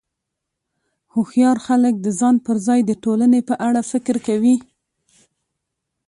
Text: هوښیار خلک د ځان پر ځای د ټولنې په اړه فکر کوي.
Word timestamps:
هوښیار 1.13 1.57
خلک 1.67 1.93
د 1.99 2.07
ځان 2.19 2.35
پر 2.45 2.55
ځای 2.67 2.79
د 2.85 2.91
ټولنې 3.03 3.39
په 3.49 3.55
اړه 3.67 3.81
فکر 3.91 4.15
کوي. 4.27 4.55